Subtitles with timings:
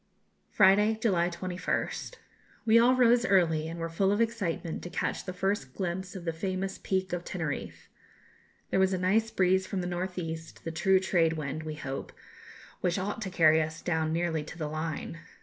[0.49, 2.15] Friday, July 21st.
[2.65, 6.25] We all rose early, and were full of excitement to catch the first glimpse of
[6.25, 7.87] the famous Peak of Teneriffe.
[8.71, 12.11] There was a nice breeze from the north east, the true trade wind, we hope,
[12.79, 15.19] which ought to carry us down nearly to the Line.